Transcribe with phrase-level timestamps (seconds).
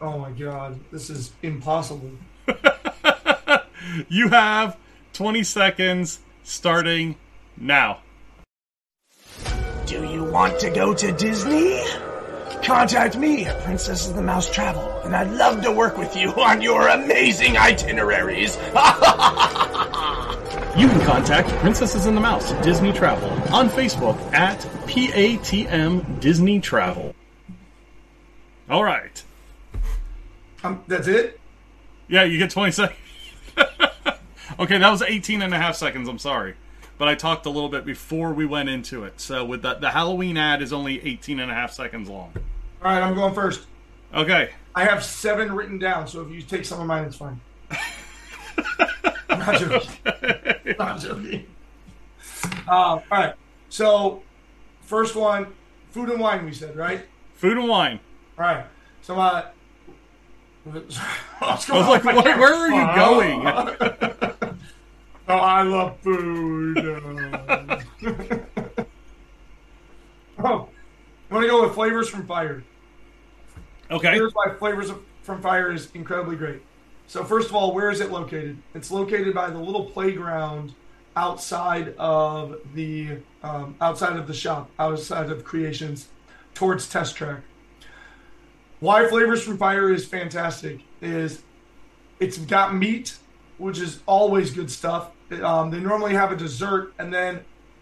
[0.00, 2.12] Oh my god, this is impossible.
[4.08, 4.78] you have
[5.12, 7.16] 20 seconds starting
[7.58, 7.98] now.
[9.84, 11.82] Do you want to go to Disney?
[12.64, 16.30] Contact me at Princess of the Mouse Travel, and I'd love to work with you
[16.30, 18.56] on your amazing itineraries.
[20.76, 27.14] You can contact Princesses and the Mouse Disney Travel on Facebook at PATM Disney Travel.
[28.68, 29.24] All right.
[30.62, 31.40] Um, that's it?
[32.08, 32.98] Yeah, you get 20 seconds.
[34.58, 36.10] okay, that was 18 and a half seconds.
[36.10, 36.56] I'm sorry.
[36.98, 39.18] But I talked a little bit before we went into it.
[39.18, 42.32] So with the, the Halloween ad is only 18 and a half seconds long.
[42.82, 43.64] All right, I'm going first.
[44.12, 44.50] Okay.
[44.74, 47.40] I have seven written down, so if you take some of mine, it's fine.
[49.46, 49.90] Not joking.
[50.78, 51.46] Not joking.
[52.68, 53.34] Uh, all right,
[53.68, 54.22] so
[54.80, 55.46] first one,
[55.90, 57.06] food and wine, we said, right?
[57.34, 58.00] Food and wine.
[58.38, 58.66] All right,
[59.02, 59.46] so uh,
[60.70, 60.78] I
[61.40, 64.56] was like, where, where are you going?
[65.28, 66.78] Oh, I love food.
[66.78, 67.80] Uh,
[70.38, 70.68] oh,
[71.28, 72.62] I want to go with flavors from fire.
[73.90, 74.12] Okay.
[74.12, 74.92] Here's why flavors
[75.22, 76.62] from fire is incredibly great.
[77.06, 78.58] So first of all, where is it located?
[78.74, 80.74] It's located by the little playground
[81.14, 86.08] outside of the um, outside of the shop, outside of Creations,
[86.54, 87.42] towards Test Track.
[88.80, 91.42] Why flavors from fire is fantastic is
[92.20, 93.16] it's got meat,
[93.58, 95.12] which is always good stuff.
[95.42, 97.40] Um, they normally have a dessert, and then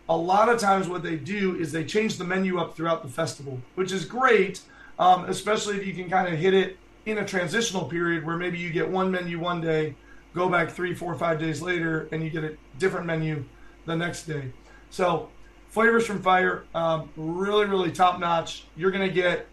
[0.09, 3.09] a lot of times what they do is they change the menu up throughout the
[3.09, 4.61] festival, which is great,
[4.99, 6.77] um, especially if you can kind of hit it
[7.07, 9.95] in a transitional period where maybe you get one menu one day,
[10.35, 13.45] go back three, four, five days later, and you get a different menu
[13.87, 14.53] the next day.
[14.91, 15.29] So,
[15.69, 18.65] flavors from fire, um, really, really top notch.
[18.77, 19.47] You're gonna get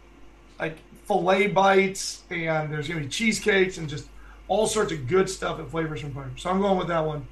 [0.59, 4.07] like fillet bites, and there's gonna be cheesecakes and just
[4.51, 6.29] all sorts of good stuff at Flavors from Fire.
[6.35, 7.25] So I'm going with that one.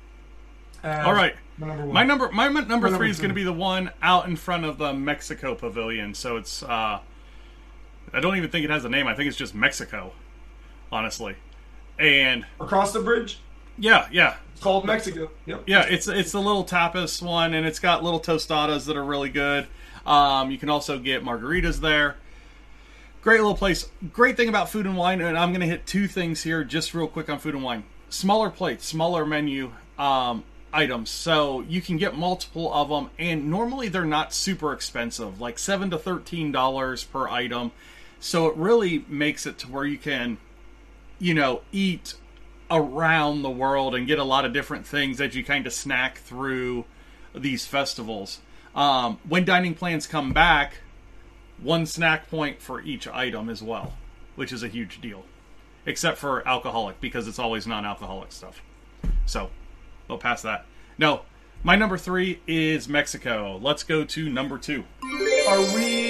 [0.83, 1.35] All right.
[1.57, 1.93] my number one.
[1.93, 4.63] My number my number number three is going to be the one out in front
[4.63, 6.13] of the Mexico Pavilion.
[6.13, 6.99] So it's uh,
[8.13, 9.07] I don't even think it has a name.
[9.07, 10.13] I think it's just Mexico,
[10.91, 11.35] honestly.
[11.97, 13.39] And across the bridge.
[13.77, 15.29] yeah, yeah, It's called Mexico.
[15.45, 15.63] Yep.
[15.67, 15.85] yeah.
[15.89, 19.67] It's it's the little tapas one, and it's got little tostadas that are really good.
[20.05, 22.15] Um, you can also get margaritas there.
[23.21, 23.89] Great little place.
[24.13, 26.93] Great thing about food and wine, and I'm going to hit two things here just
[26.93, 27.83] real quick on food and wine.
[28.09, 33.89] Smaller plates, smaller menu um, items, so you can get multiple of them, and normally
[33.89, 37.71] they're not super expensive, like seven to thirteen dollars per item.
[38.19, 40.37] So it really makes it to where you can,
[41.19, 42.15] you know, eat
[42.69, 46.19] around the world and get a lot of different things as you kind of snack
[46.19, 46.85] through
[47.33, 48.39] these festivals.
[48.75, 50.75] Um, when dining plans come back,
[51.61, 53.93] one snack point for each item as well,
[54.35, 55.23] which is a huge deal.
[55.85, 58.61] Except for alcoholic, because it's always non alcoholic stuff.
[59.25, 59.49] So,
[60.07, 60.65] we'll pass that.
[60.97, 61.21] No,
[61.63, 63.57] my number three is Mexico.
[63.61, 64.83] Let's go to number two.
[65.47, 66.08] Are we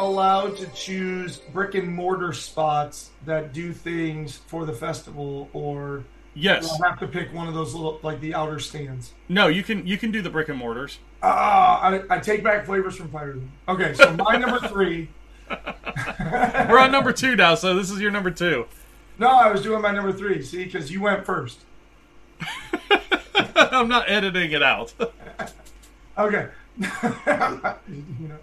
[0.00, 6.04] allowed to choose brick and mortar spots that do things for the festival, or
[6.34, 6.80] Yes.
[6.80, 9.12] I have to pick one of those little, like the outer stands?
[9.28, 10.98] No, you can you can do the brick and mortars.
[11.22, 13.36] Ah, I, I take back flavors from fire.
[13.68, 15.08] Okay, so my number three.
[15.50, 18.66] We're on number two now, so this is your number two.
[19.18, 20.40] No, I was doing my number three.
[20.42, 21.60] See, because you went first.
[23.54, 24.94] I'm not editing it out.
[26.18, 26.48] Okay.
[26.76, 26.88] you
[28.28, 28.36] know.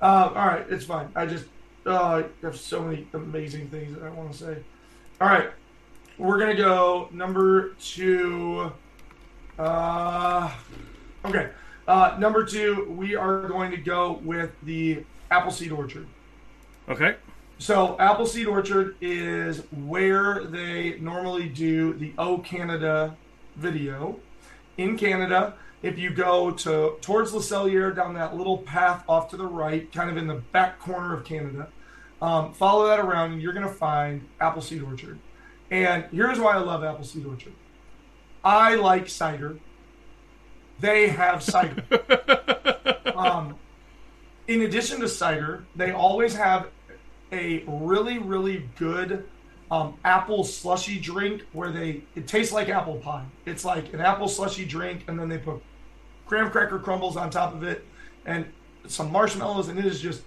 [0.00, 1.08] Uh, all right, it's fine.
[1.14, 1.46] I just
[1.86, 4.58] uh, have so many amazing things that I want to say.
[5.20, 5.50] All right,
[6.18, 8.72] we're gonna go number two.
[9.58, 10.50] Uh,
[11.24, 11.50] okay,
[11.88, 12.88] uh, number two.
[12.90, 16.06] We are going to go with the Appleseed Orchard.
[16.88, 17.16] okay.
[17.60, 23.16] So Appleseed Orchard is where they normally do the O Canada
[23.56, 24.20] video.
[24.76, 29.36] In Canada, if you go to towards Le Cellier down that little path off to
[29.36, 31.68] the right, kind of in the back corner of Canada,
[32.20, 35.18] um, follow that around, and you're going to find Appleseed Orchard.
[35.70, 37.52] And here's why I love Appleseed Orchard.
[38.42, 39.58] I like cider.
[40.80, 41.82] They have cider.
[43.14, 43.56] um,
[44.48, 46.68] in addition to cider, they always have
[47.30, 49.28] a really, really good
[49.70, 53.24] um, apple slushy drink where they it tastes like apple pie.
[53.46, 55.62] It's like an apple slushy drink, and then they put
[56.26, 57.84] graham cracker crumbles on top of it
[58.26, 58.46] and
[58.86, 60.22] some marshmallows, and it is just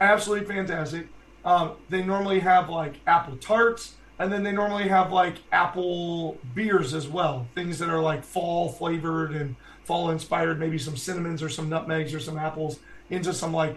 [0.00, 1.06] absolutely fantastic.
[1.44, 6.94] Um, they normally have like apple tarts, and then they normally have like apple beers
[6.94, 11.48] as well, things that are like fall flavored and fall inspired, maybe some cinnamons or
[11.48, 12.78] some nutmegs or some apples
[13.10, 13.76] into some like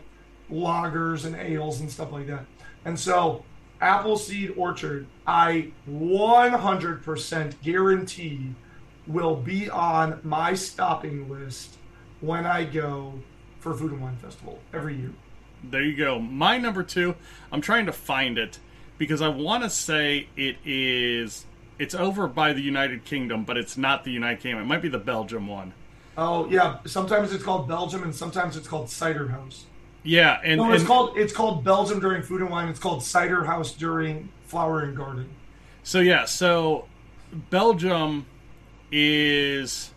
[0.50, 2.46] lagers and ales and stuff like that.
[2.86, 3.44] And so,
[3.82, 8.56] Appleseed Orchard, I 100% guarantee
[9.06, 11.78] will be on my stopping list
[12.22, 13.14] when I go
[13.60, 15.14] for Food and Wine Festival every year.
[15.64, 16.20] There you go.
[16.20, 17.16] My number two,
[17.52, 18.60] I'm trying to find it
[18.98, 21.46] because I want to say it is.
[21.80, 24.64] It's over by the United Kingdom, but it's not the United Kingdom.
[24.64, 25.74] It might be the Belgium one.
[26.18, 29.66] Oh yeah, sometimes it's called Belgium and sometimes it's called Cider House.
[30.08, 32.70] Yeah, and, No, it's and- called it's called Belgium during Food and Wine.
[32.70, 35.28] It's called Cider House during Flower and Garden.
[35.84, 36.86] so yeah, so
[37.50, 38.26] Belgium
[38.90, 39.92] is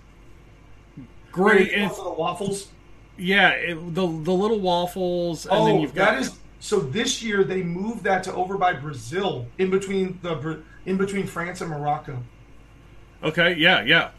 [1.31, 1.73] great.
[1.73, 2.69] and the waffles.
[3.17, 6.81] yeah, it, the the little waffles, and oh, then you've got that is so.
[6.81, 11.61] This year they moved that to over by Brazil, in between the in between France
[11.61, 12.19] and Morocco.
[13.23, 13.55] okay.
[13.55, 14.11] Yeah, yeah.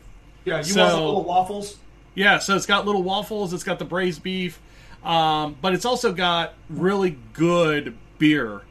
[0.45, 1.77] Yeah, you So- want the little waffles?
[2.15, 4.59] Yeah, so it's got little waffles, it's got the braised beef,
[5.03, 8.61] um, but it's also got really good beer.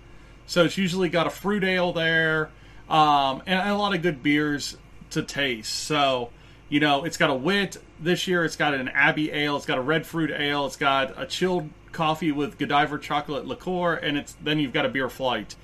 [0.46, 2.50] So it's usually got a fruit ale there,
[2.88, 4.76] um, and a lot of good beers
[5.10, 5.72] to taste.
[5.72, 6.30] So,
[6.68, 9.78] you know, it's got a wit this year, it's got an Abbey ale, it's got
[9.78, 14.36] a red fruit ale, it's got a chilled coffee with Godiva chocolate liqueur, and it's
[14.42, 15.54] then you've got a beer flight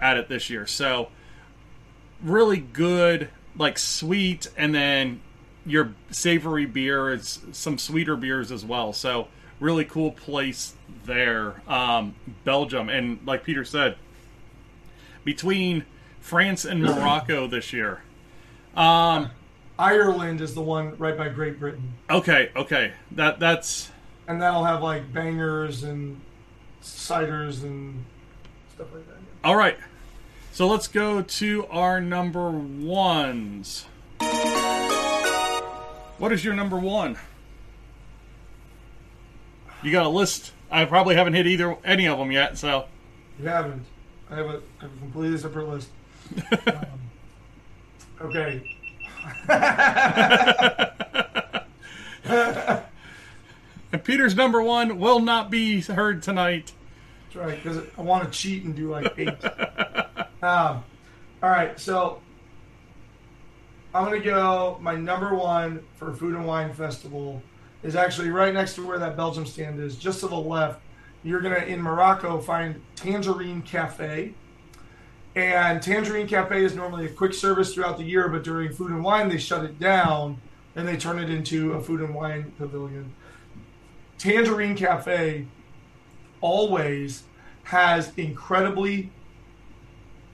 [0.00, 0.66] at it this year.
[0.66, 1.08] So
[2.22, 5.20] really good, like sweet, and then
[5.66, 8.92] your savory beer is some sweeter beers as well.
[8.92, 9.28] So
[9.60, 10.74] really cool place
[11.04, 12.14] there, um,
[12.44, 13.96] Belgium, and like Peter said,
[15.24, 15.84] between
[16.20, 18.02] France and Morocco this year.
[18.76, 19.30] Um,
[19.78, 23.90] Ireland is the one right by Great Britain, Okay, okay, that that's
[24.26, 26.20] and that'll have like bangers and
[26.82, 28.04] ciders and
[28.74, 29.16] stuff like that.
[29.42, 29.76] all right.
[30.52, 33.86] So let's go to our number ones.
[36.18, 37.18] What is your number one?
[39.84, 40.52] You got a list.
[40.70, 42.56] I probably haven't hit either any of them yet.
[42.56, 42.86] So
[43.38, 43.84] You haven't.
[44.30, 45.90] I have a, I have a completely separate list.
[46.66, 46.86] um,
[48.22, 48.76] okay.
[53.92, 56.72] and Peter's number one will not be heard tonight.
[57.26, 59.28] That's right, because I want to cheat and do like eight.
[60.42, 60.82] um,
[61.42, 62.22] all right, so
[63.94, 64.78] I'm gonna go.
[64.80, 67.42] My number one for Food and Wine Festival
[67.84, 70.80] is actually right next to where that Belgium stand is, just to the left.
[71.22, 74.34] You're gonna in Morocco find Tangerine Cafe,
[75.36, 79.04] and Tangerine Cafe is normally a quick service throughout the year, but during Food and
[79.04, 80.40] Wine they shut it down
[80.76, 83.12] and they turn it into a Food and Wine pavilion.
[84.18, 85.46] Tangerine Cafe
[86.40, 87.24] always
[87.64, 89.10] has incredibly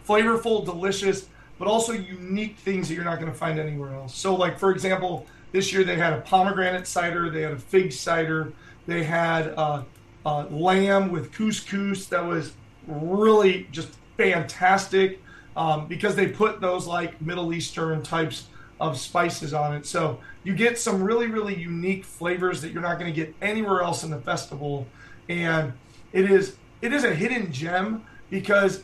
[0.07, 1.29] flavorful, delicious,
[1.59, 4.15] but also unique things that you're not going to find anywhere else.
[4.15, 7.93] So, like for example, this year they had a pomegranate cider, they had a fig
[7.93, 8.53] cider,
[8.87, 9.83] they had uh,
[10.25, 12.53] uh, lamb with couscous that was
[12.87, 15.21] really just fantastic
[15.57, 18.47] um, because they put those like Middle Eastern types
[18.81, 19.87] of spices on it.
[19.87, 23.83] So you get some really, really unique flavors that you're not going to get anywhere
[23.83, 24.87] else in the festival,
[25.29, 25.73] and
[26.13, 28.83] it is it is a hidden gem because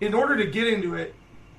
[0.00, 1.14] in order to get into it,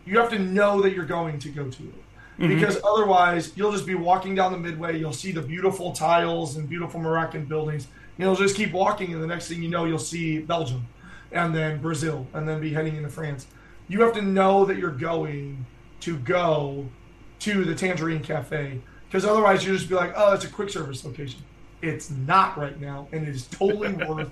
[0.05, 2.03] you have to know that you're going to go to it.
[2.37, 4.97] Because otherwise, you'll just be walking down the midway.
[4.97, 7.87] You'll see the beautiful tiles and beautiful Moroccan buildings.
[8.17, 10.87] You'll just keep walking, and the next thing you know, you'll see Belgium,
[11.31, 13.47] and then Brazil, and then be heading into France.
[13.87, 15.65] you have to know that you're going
[15.99, 16.87] to go
[17.39, 21.03] to the Tangerine Cafe because otherwise you'll just be like, oh, it's a quick service
[21.05, 21.41] location.
[21.81, 24.31] It's not right now, and it is totally worth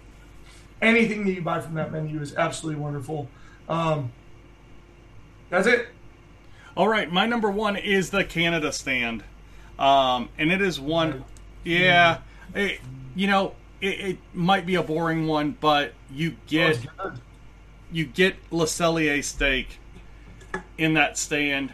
[0.81, 3.29] anything that you buy from that menu is absolutely wonderful.
[3.69, 4.11] Um,
[5.49, 5.89] that's it.
[6.75, 9.23] All right, my number one is the Canada stand,
[9.77, 11.25] um, and it is one.
[11.63, 12.19] Yeah,
[12.55, 12.79] it,
[13.15, 17.13] you know, it, it might be a boring one, but you get Oh,
[17.91, 19.79] you get Le Cellier steak
[20.77, 21.73] in that stand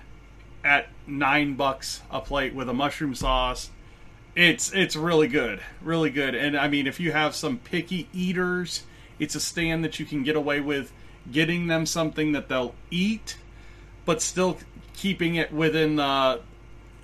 [0.64, 3.70] at nine bucks a plate with a mushroom sauce.
[4.36, 6.36] It's it's really good, really good.
[6.36, 8.84] And I mean, if you have some picky eaters,
[9.20, 10.92] it's a stand that you can get away with
[11.32, 13.38] getting them something that they'll eat,
[14.06, 14.58] but still
[14.98, 16.42] keeping it within the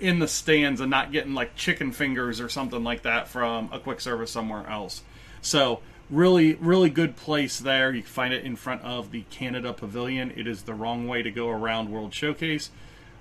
[0.00, 3.78] in the stands and not getting like chicken fingers or something like that from a
[3.78, 5.02] quick service somewhere else.
[5.40, 7.94] So really, really good place there.
[7.94, 10.32] You can find it in front of the Canada Pavilion.
[10.36, 12.70] It is the wrong way to go around World Showcase,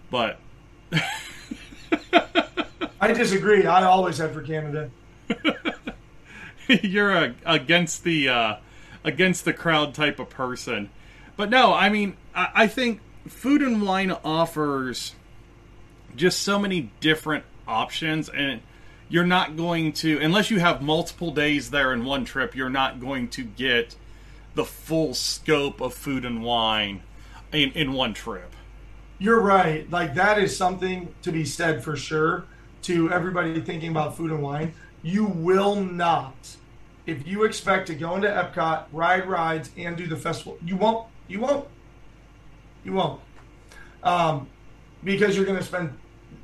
[0.09, 0.39] but
[2.99, 3.65] I disagree.
[3.65, 4.89] I always head for Canada.
[6.67, 8.55] you're a, against the uh,
[9.03, 10.89] against the crowd type of person.
[11.37, 15.15] But no, I mean, I, I think food and wine offers
[16.15, 18.61] just so many different options, and
[19.09, 22.55] you're not going to unless you have multiple days there in one trip.
[22.55, 23.95] You're not going to get
[24.55, 27.01] the full scope of food and wine
[27.51, 28.55] in, in one trip.
[29.19, 29.89] You're right.
[29.89, 32.45] Like that is something to be said for sure
[32.83, 34.73] to everybody thinking about food and wine.
[35.01, 36.35] You will not,
[37.05, 41.07] if you expect to go into Epcot, ride rides, and do the festival, you won't.
[41.27, 41.67] You won't.
[42.83, 43.19] You won't.
[44.03, 44.47] Um,
[45.03, 45.97] because you're going to spend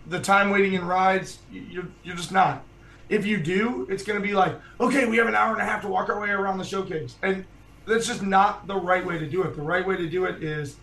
[0.08, 1.40] the time waiting in rides.
[1.52, 2.64] you- You're you're just not.
[3.10, 5.66] If you do, it's going to be like, okay, we have an hour and a
[5.66, 7.44] half to walk our way around the showcase, and
[7.88, 9.56] that's just not the right way to do it.
[9.56, 10.76] The right way to do it is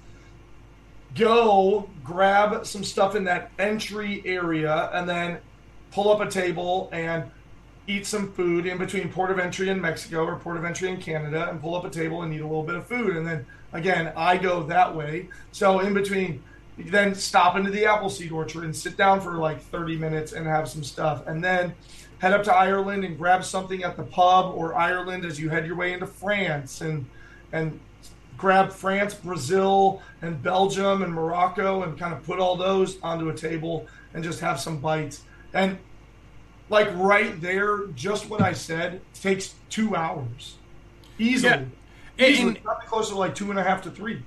[1.14, 5.38] go grab some stuff in that entry area and then
[5.92, 7.24] pull up a table and
[7.86, 11.00] eat some food in between port of entry in Mexico or port of entry in
[11.00, 13.16] Canada and pull up a table and eat a little bit of food.
[13.16, 15.28] And then again, I go that way.
[15.52, 16.42] So in between,
[16.78, 20.68] then stop into the Appleseed Orchard and sit down for like 30 minutes and have
[20.68, 21.26] some stuff.
[21.26, 21.74] And then
[22.18, 25.66] head up to Ireland and grab something at the pub or Ireland as you head
[25.66, 27.06] your way into France and
[27.52, 27.78] and
[28.36, 33.34] grab France, Brazil, and Belgium and Morocco and kind of put all those onto a
[33.34, 35.22] table and just have some bites.
[35.54, 35.78] And
[36.68, 40.56] like right there, just what I said takes two hours.
[41.18, 41.66] Easily.
[42.18, 42.26] Yeah.
[42.26, 42.48] Easily.
[42.56, 44.22] And- Probably closer to like two and a half to three.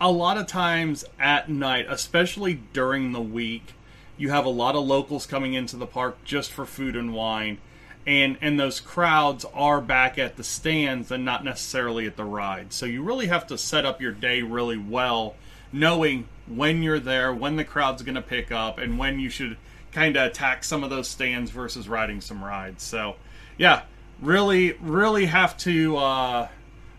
[0.00, 3.72] a lot of times at night, especially during the week,
[4.18, 7.58] you have a lot of locals coming into the park just for food and wine.
[8.06, 12.72] And and those crowds are back at the stands and not necessarily at the ride.
[12.72, 15.36] So you really have to set up your day really well,
[15.72, 19.56] knowing when you're there, when the crowd's going to pick up, and when you should
[19.92, 22.82] kind of attack some of those stands versus riding some rides.
[22.82, 23.16] So,
[23.58, 23.82] yeah,
[24.20, 26.48] really, really have to uh,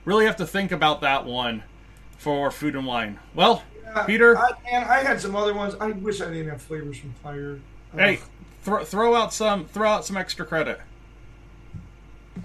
[0.05, 1.63] really have to think about that one
[2.17, 3.19] for food and wine.
[3.33, 3.63] Well,
[4.05, 5.75] Peter, I, man, I had some other ones.
[5.79, 7.60] I wish I didn't have flavors from fire.
[7.93, 8.19] hey,
[8.62, 10.79] throw throw out some throw out some extra credit.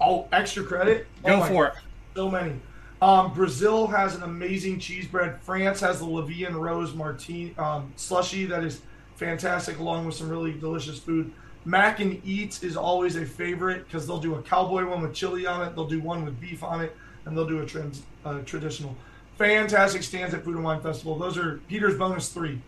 [0.01, 1.07] Oh, extra credit?
[1.25, 1.73] Go Oh for it.
[2.15, 2.59] So many.
[3.01, 5.39] Um, Brazil has an amazing cheese bread.
[5.41, 8.81] France has the La Vie en Rose Martini um, slushy that is
[9.17, 11.31] fantastic, along with some really delicious food.
[11.65, 15.45] Mac and Eats is always a favorite because they'll do a cowboy one with chili
[15.45, 16.95] on it, they'll do one with beef on it,
[17.25, 18.95] and they'll do a trans, uh, traditional.
[19.37, 21.17] Fantastic stands at Food and Wine Festival.
[21.17, 22.61] Those are Peter's bonus three.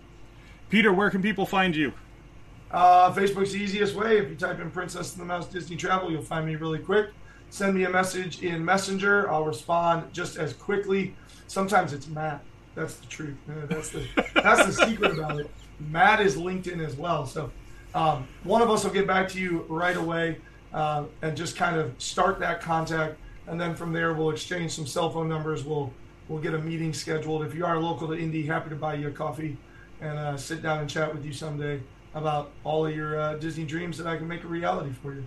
[0.69, 1.93] Peter, where can people find you?
[2.69, 4.17] Uh, Facebook's the easiest way.
[4.17, 7.07] If you type in Princess and the Mouse Disney Travel, you'll find me really quick.
[7.49, 9.31] Send me a message in Messenger.
[9.31, 11.15] I'll respond just as quickly.
[11.47, 12.43] Sometimes it's Matt.
[12.75, 13.37] That's the truth.
[13.47, 15.49] That's the that's the secret about it.
[15.79, 17.25] Matt is LinkedIn as well.
[17.25, 17.51] So
[17.93, 20.37] um, one of us will get back to you right away
[20.73, 23.17] uh, and just kind of start that contact,
[23.47, 25.63] and then from there we'll exchange some cell phone numbers.
[25.63, 25.91] We'll
[26.27, 27.43] we'll get a meeting scheduled.
[27.43, 29.57] If you are local to Indy, happy to buy you a coffee
[30.01, 31.81] and uh, sit down and chat with you someday
[32.13, 35.23] about all of your uh, Disney dreams that I can make a reality for you.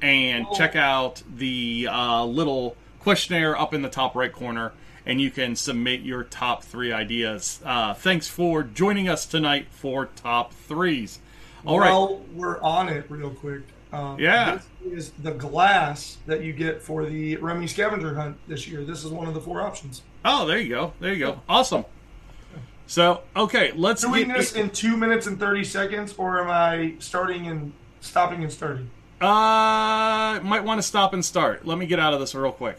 [0.00, 4.72] and check out the uh, little questionnaire up in the top right corner,
[5.06, 7.60] and you can submit your top three ideas.
[7.64, 11.20] Uh, thanks for joining us tonight for top threes.
[11.66, 11.90] All right.
[11.90, 13.62] While we're on it, real quick.
[13.92, 14.60] Um, Yeah.
[14.84, 18.84] This is the glass that you get for the Remy scavenger hunt this year.
[18.84, 20.02] This is one of the four options.
[20.24, 20.92] Oh, there you go.
[21.00, 21.40] There you go.
[21.48, 21.84] Awesome.
[22.88, 26.94] So okay, let's Doing get this in two minutes and thirty seconds, or am I
[26.98, 28.90] starting and stopping and starting?
[29.20, 31.66] Uh, might want to stop and start.
[31.66, 32.78] Let me get out of this real quick.